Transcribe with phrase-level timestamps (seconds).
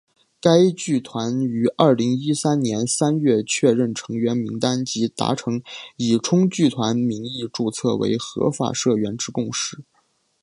[0.41, 5.61] 该剧团于二零一三年三月确认成员名单及达成
[5.95, 9.83] 以冲剧团名义注册为合法社团之共识。